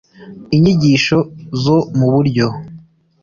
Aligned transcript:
inyigisho 0.55 1.17
zo 1.63 1.77
mu 1.97 2.07
buryo 2.13 2.47